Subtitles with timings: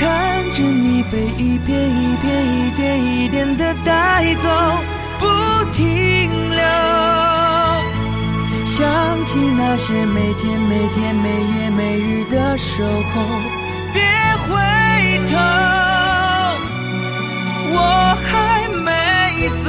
[0.00, 0.08] 看
[0.54, 4.48] 着你被一片一片、一点一点的带走，
[5.18, 5.26] 不
[5.72, 6.58] 停留。
[8.64, 8.88] 想
[9.26, 13.22] 起那些每天每天、每夜每日的守候，
[13.92, 14.00] 别
[14.48, 14.56] 回
[15.28, 15.36] 头，
[17.74, 18.90] 我还没
[19.62, 19.68] 走，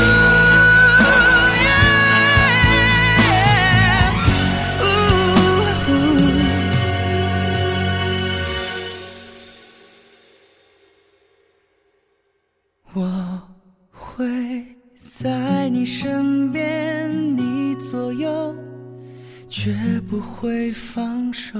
[15.81, 18.55] 你身边，你左右，
[19.49, 19.73] 绝
[20.07, 21.59] 不会放手。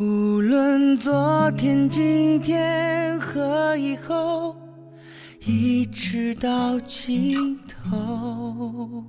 [0.00, 4.56] 无论昨天、今天和以后，
[5.46, 9.04] 一直到尽头。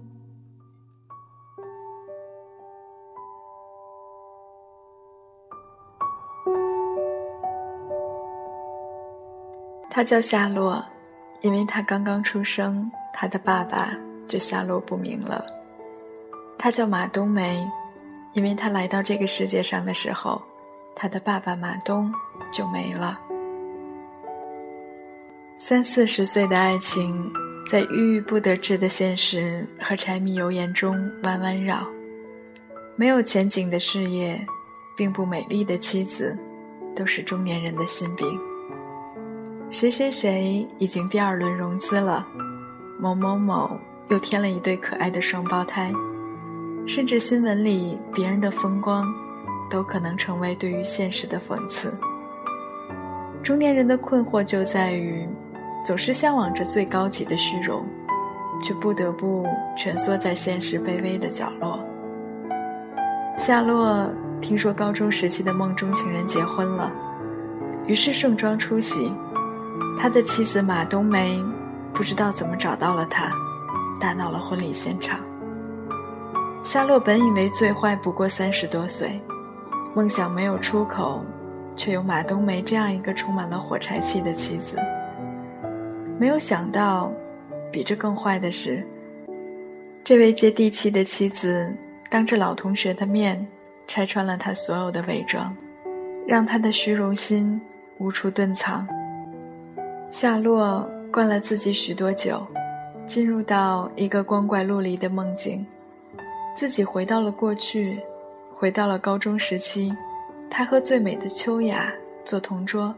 [9.90, 10.86] 他叫夏洛，
[11.42, 13.96] 因为他刚刚出生，他的爸爸
[14.28, 15.46] 就下落不明了。
[16.58, 17.66] 他叫马冬梅，
[18.34, 20.42] 因为他来到这个世界上的时候，
[20.96, 22.14] 他的爸爸马东
[22.52, 23.18] 就没了。
[25.58, 27.32] 三四十岁的爱情，
[27.70, 31.86] 在郁郁不得志的现实和柴米油盐中弯弯绕，
[32.96, 34.40] 没有前景的事业，
[34.98, 36.38] 并不美丽的妻子，
[36.96, 38.49] 都是中年人的心病。
[39.72, 42.26] 谁谁谁已经第二轮融资了，
[43.00, 45.94] 某某某又添了一对可爱的双胞胎，
[46.88, 49.08] 甚至新闻里别人的风光，
[49.70, 51.94] 都可能成为对于现实的讽刺。
[53.44, 55.30] 中年人的困惑就在于，
[55.86, 57.86] 总是向往着最高级的虚荣，
[58.64, 59.46] 却不得不
[59.78, 61.80] 蜷缩在现实卑微的角落。
[63.38, 66.92] 夏洛听说高中时期的梦中情人结婚了，
[67.86, 69.14] 于是盛装出席。
[70.02, 71.44] 他的妻子马冬梅
[71.94, 73.30] 不知道怎么找到了他，
[74.00, 75.20] 大闹了婚礼现场。
[76.64, 79.20] 夏洛本以为最坏不过三十多岁，
[79.94, 81.22] 梦想没有出口，
[81.76, 84.78] 却有马冬梅这样一个充满了火柴气的妻子。
[86.18, 87.12] 没有想到，
[87.70, 88.82] 比这更坏的是，
[90.02, 91.76] 这位接地气的妻子
[92.10, 93.46] 当着老同学的面
[93.86, 95.54] 拆穿了他所有的伪装，
[96.26, 97.60] 让他的虚荣心
[97.98, 98.88] 无处遁藏。
[100.12, 102.46] 夏洛灌了自己许多酒，
[103.06, 105.66] 进入到一个光怪陆离的梦境，
[106.56, 108.00] 自己回到了过去，
[108.54, 109.94] 回到了高中时期，
[110.50, 111.94] 他和最美的秋雅
[112.26, 112.94] 做同桌，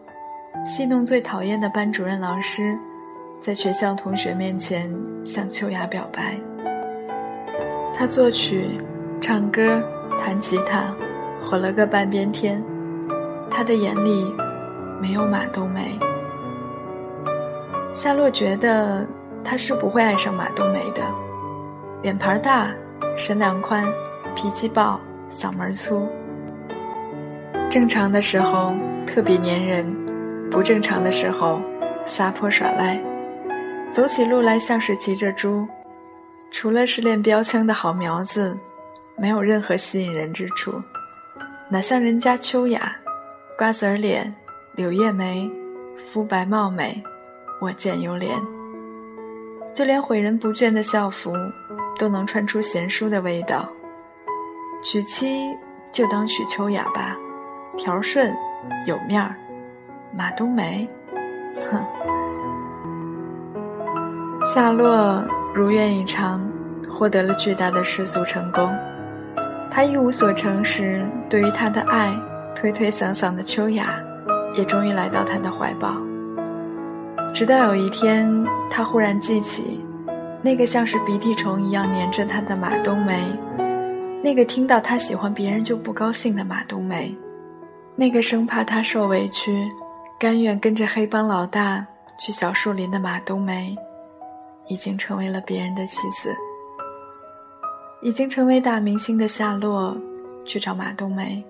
[0.66, 2.78] 戏弄最讨厌的班主任老师，
[3.42, 4.90] 在全校同学面前
[5.25, 6.38] 向秋雅表白。
[7.94, 8.80] 他作曲、
[9.19, 9.84] 唱歌、
[10.18, 10.96] 弹吉他，
[11.44, 12.63] 活了个半边天，
[13.50, 14.34] 他的眼里
[15.02, 16.00] 没有马冬梅。
[17.94, 19.06] 夏洛觉得
[19.44, 21.02] 他是不会爱上马冬梅的，
[22.02, 22.72] 脸盘大，
[23.18, 23.86] 身量宽，
[24.36, 25.00] 脾气暴，
[25.30, 26.08] 嗓门粗。
[27.70, 28.74] 正常的时候
[29.06, 29.94] 特别粘人，
[30.50, 31.62] 不正常的时候
[32.06, 33.02] 撒泼耍赖，
[33.92, 35.68] 走起路来像是骑着猪。
[36.50, 38.58] 除了是练标枪的好苗子，
[39.18, 40.82] 没有任何吸引人之处，
[41.70, 42.96] 哪像人家秋雅，
[43.58, 44.34] 瓜子儿脸，
[44.76, 45.50] 柳叶眉，
[46.12, 47.02] 肤白貌美，
[47.62, 48.31] 我见犹怜。
[49.74, 51.34] 就连诲人不倦的校服。
[52.00, 53.69] 都能穿出贤淑的味道。
[54.84, 55.56] 娶妻
[55.92, 57.16] 就当娶秋雅吧，
[57.78, 58.36] 条顺
[58.88, 59.36] 有面儿。
[60.12, 60.90] 马冬梅，
[61.69, 61.86] 哼。
[64.44, 65.24] 夏洛
[65.54, 66.50] 如愿以偿，
[66.90, 68.75] 获得了巨大的世俗成功。
[69.69, 72.12] 他一无所成时，对于他的爱
[72.56, 74.02] 推推搡搡的秋雅，
[74.56, 75.96] 也终于来到他的怀抱。
[77.33, 78.30] 直到有一天，
[78.69, 79.83] 他忽然记起。
[80.44, 83.24] 那个像是鼻涕虫一样粘着他的马冬梅，
[84.24, 87.16] 那个听到他喜欢别人就不高兴的马冬梅，
[87.95, 89.69] 那个生怕他受委屈，
[90.19, 91.86] 甘愿跟着黑帮老大
[92.19, 93.75] 去小树林的马冬梅，
[94.68, 96.36] 已经成为了别人的妻子。
[98.01, 99.95] 已经成为大明星的夏洛
[100.44, 101.44] 去找马冬梅，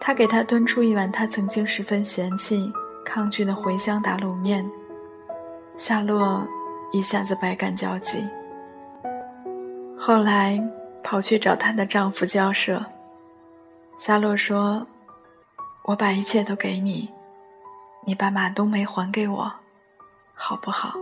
[0.00, 2.72] 他给他端出一碗他曾经十分嫌弃、
[3.08, 4.70] 抗拒的茴香打卤面，
[5.78, 6.46] 夏洛。
[6.90, 8.26] 一下子百感交集。
[9.98, 10.58] 后来
[11.02, 12.82] 跑去找她的丈夫交涉。
[13.98, 14.86] 夏洛说
[15.84, 17.10] ：“我把一切都给你，
[18.06, 19.52] 你把马冬梅还给我，
[20.34, 20.94] 好不好？”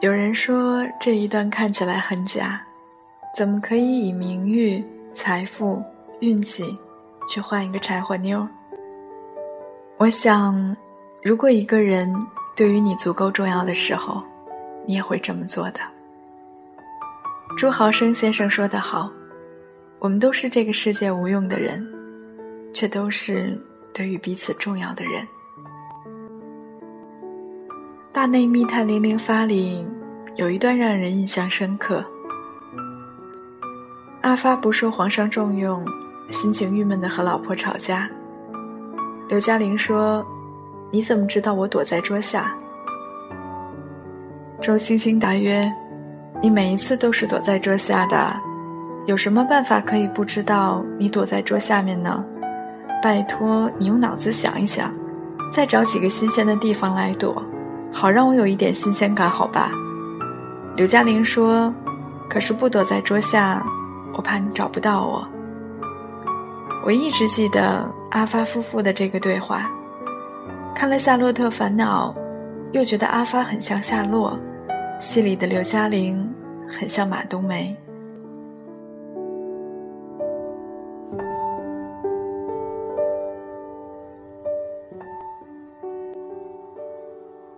[0.00, 2.60] 有人说这一段看起来很假，
[3.34, 4.84] 怎么可以以名誉、
[5.14, 5.82] 财富、
[6.20, 6.78] 运气
[7.28, 8.46] 去换一个柴火妞？
[9.98, 10.76] 我想，
[11.22, 12.14] 如果一个人
[12.54, 14.22] 对于你足够重要的时候，
[14.86, 15.80] 你也会这么做的。
[17.56, 19.10] 朱豪生先生说得好
[19.98, 21.86] ：“我们都是这个世界无用的人，
[22.74, 23.58] 却都是
[23.94, 25.26] 对于彼此重要的人。”
[28.12, 29.86] 《大内密探零零发》里
[30.36, 32.04] 有一段让人印象深刻：
[34.20, 35.84] 阿发不受皇上重用，
[36.30, 38.08] 心情郁闷的和老婆吵架。
[39.28, 40.24] 刘嘉玲说
[40.90, 42.54] ：“你怎么知道我躲在桌下？”
[44.62, 45.70] 周星星答曰
[46.42, 48.34] ：“你每一次都是躲在桌下的，
[49.06, 52.24] 有什么办法可以不知道你躲在桌下面呢？
[53.02, 54.92] 拜托你用脑子想一想，
[55.52, 57.42] 再找几个新鲜的地方来躲，
[57.92, 59.70] 好让我有一点新鲜感，好吧？”
[60.74, 61.72] 刘嘉玲说
[62.28, 63.64] ：“可是不躲在桌下，
[64.14, 65.26] 我怕你找不到我。”
[66.86, 69.68] 我一直记得阿发夫妇的这个对话，
[70.72, 72.14] 看了《夏洛特烦恼》，
[72.70, 74.38] 又觉得阿发很像夏洛，
[75.00, 76.32] 戏里的刘嘉玲
[76.70, 77.76] 很像马冬梅。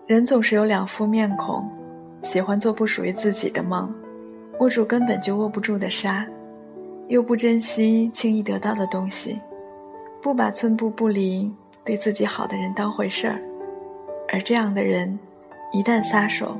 [0.06, 1.70] 人总是有两副面孔，
[2.22, 3.94] 喜欢做不属于自己的梦，
[4.60, 6.26] 握住根本就握不住的沙。
[7.08, 9.40] 又不珍惜轻易得到的东西，
[10.20, 11.50] 不把寸步不离
[11.82, 13.40] 对自己好的人当回事儿，
[14.30, 15.18] 而这样的人，
[15.72, 16.54] 一旦撒手，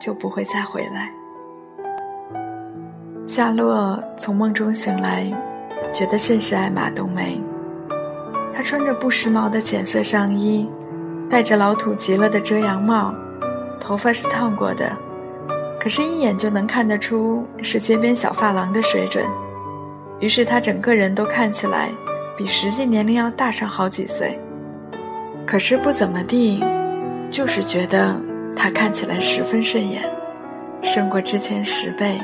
[0.00, 1.10] 就不会再回来。
[3.26, 5.30] 夏洛从梦中醒来，
[5.92, 7.38] 觉得甚是爱马冬梅。
[8.56, 10.66] 她穿着不时髦的浅色上衣，
[11.28, 13.14] 戴着老土极了的遮阳帽，
[13.78, 14.96] 头发是烫过的，
[15.78, 19.22] 可是，一眼就能看得出是街边小发廊的水准。
[20.24, 21.90] 于是他整个人都看起来
[22.34, 24.40] 比实际年龄要大上好几岁，
[25.46, 26.64] 可是不怎么地，
[27.30, 28.18] 就是觉得
[28.56, 30.02] 他看起来十分顺眼，
[30.82, 32.18] 胜过之前十倍、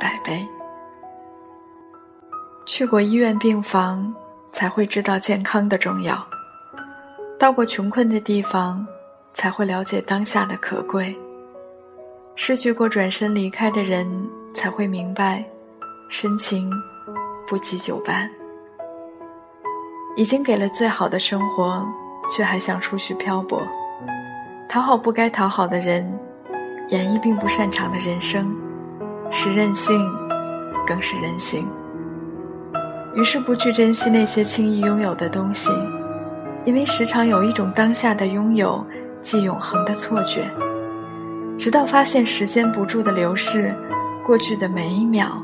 [0.00, 0.42] 百倍。
[2.64, 4.10] 去过医院病房，
[4.50, 6.16] 才会知道健康的重要；
[7.38, 8.84] 到过穷困的地方，
[9.34, 11.14] 才会了解当下的可贵；
[12.34, 14.08] 失去过转身离开的人，
[14.54, 15.44] 才会明白
[16.08, 16.72] 深情。
[17.46, 18.28] 不及久伴，
[20.16, 21.86] 已经给了最好的生活，
[22.28, 23.62] 却还想出去漂泊，
[24.68, 26.12] 讨好不该讨好的人，
[26.88, 28.52] 演绎并不擅长的人生，
[29.30, 29.96] 是任性，
[30.84, 31.68] 更是人性。
[33.14, 35.70] 于是不去珍惜那些轻易拥有的东西，
[36.64, 38.84] 因为时常有一种当下的拥有
[39.22, 40.50] 即永恒的错觉，
[41.56, 43.72] 直到发现时间不住的流逝，
[44.24, 45.40] 过去的每一秒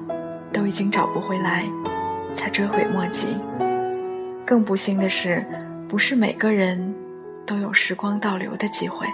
[0.53, 1.65] 都已经找不回来。
[2.35, 3.37] 才追悔莫及。
[4.45, 5.45] 更不幸的是，
[5.89, 6.95] 不是每个人
[7.47, 9.07] 都有时光倒流的机会。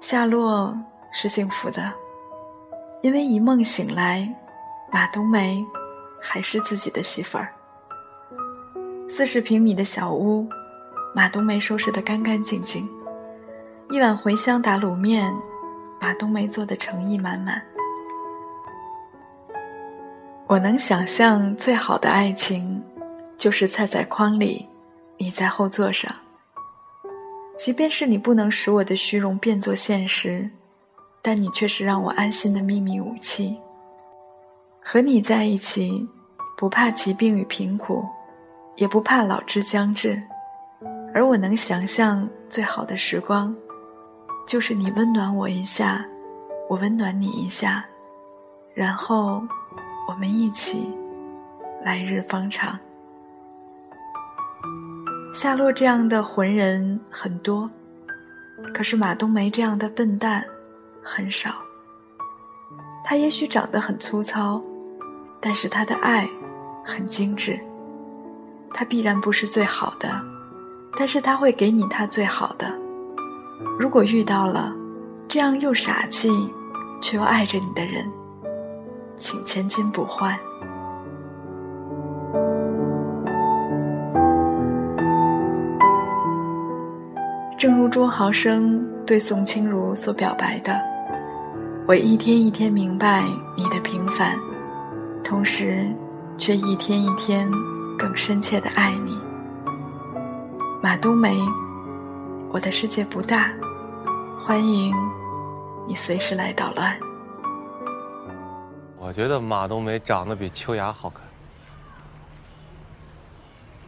[0.00, 0.76] 夏洛
[1.12, 1.92] 是幸福的，
[3.02, 4.28] 因为一梦醒来，
[4.92, 5.64] 马冬梅
[6.20, 7.48] 还是自己的媳妇儿。
[9.08, 10.48] 四十平米的小屋，
[11.14, 12.88] 马冬梅收拾得干干净净，
[13.90, 15.32] 一碗茴香打卤面，
[16.00, 17.62] 马冬梅做的诚意满满。
[20.48, 22.80] 我能想象最好的爱情，
[23.36, 24.64] 就是菜在筐里，
[25.18, 26.14] 你在后座上。
[27.58, 30.48] 即便是你不能使我的虚荣变作现实，
[31.20, 33.56] 但你却是让我安心的秘密武器。
[34.80, 36.08] 和你在一起，
[36.56, 38.06] 不怕疾病与贫苦，
[38.76, 40.22] 也不怕老之将至。
[41.12, 43.52] 而我能想象最好的时光，
[44.46, 46.06] 就是你温暖我一下，
[46.68, 47.84] 我温暖你一下，
[48.74, 49.42] 然后。
[50.08, 50.88] 我们一起，
[51.84, 52.78] 来日方长。
[55.34, 57.68] 夏洛这样的浑人很多，
[58.72, 60.44] 可是马冬梅这样的笨蛋
[61.02, 61.56] 很少。
[63.04, 64.62] 他也许长得很粗糙，
[65.40, 66.28] 但是他的爱
[66.84, 67.58] 很精致。
[68.72, 70.08] 他必然不是最好的，
[70.96, 72.72] 但是他会给你他最好的。
[73.78, 74.72] 如果遇到了
[75.28, 76.30] 这样又傻气
[77.00, 78.08] 却又爱着你的人。
[79.18, 80.38] 请千金不换。
[87.58, 90.78] 正如朱豪生对宋清如所表白的
[91.88, 93.24] ：“我一天一天明白
[93.56, 94.36] 你的平凡，
[95.24, 95.86] 同时
[96.36, 97.50] 却一天一天
[97.98, 99.18] 更深切的爱你。”
[100.82, 101.34] 马冬梅，
[102.50, 103.50] 我的世界不大，
[104.38, 104.94] 欢迎
[105.88, 106.94] 你随时来捣乱。
[109.06, 111.22] 我觉得马冬梅长得比秋雅好看。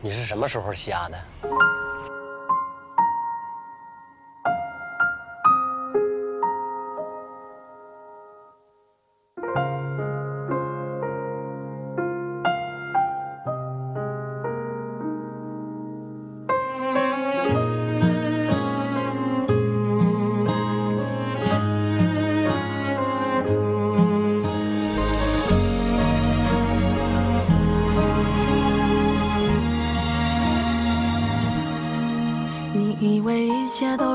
[0.00, 1.18] 你是什么时候瞎的？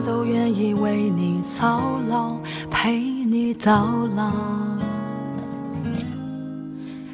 [0.00, 2.36] 都愿意为你操劳，
[2.70, 4.30] 陪你到老。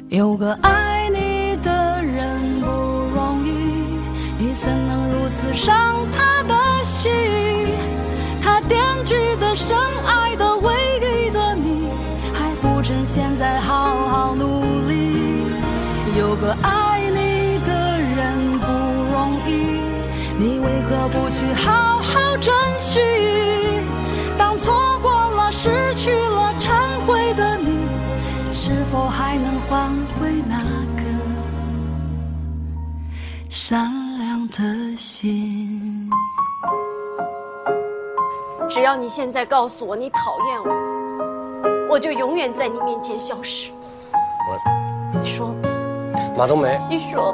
[0.09, 2.67] 有个爱你的人不
[3.13, 3.49] 容易，
[4.37, 7.11] 你怎能如此伤他的心？
[8.41, 9.75] 他惦记的、深
[10.05, 11.87] 爱的、唯一的你，
[12.33, 14.95] 还不趁现在好好努力。
[16.17, 16.94] 有个爱
[20.89, 22.37] 何不去好好？
[22.37, 22.99] 珍惜，
[24.37, 27.87] 当错过了、失去了、忏悔的你，
[28.53, 29.89] 是否还能换
[30.19, 30.59] 回那
[30.95, 31.03] 个
[33.49, 33.89] 善
[34.19, 36.07] 良的心？
[38.69, 43.71] 只要你现在告诉我你讨厌我，我就永远在你面前消失。
[44.11, 45.55] 我，你说，
[46.37, 47.33] 马冬梅，你说。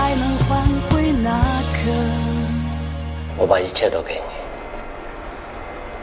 [0.00, 1.30] 还能换回那
[1.74, 1.90] 颗
[3.36, 4.20] 我把一切都给你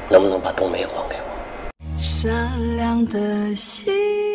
[0.08, 1.98] 能不能把冬梅还给我？
[1.98, 4.27] 善良的心。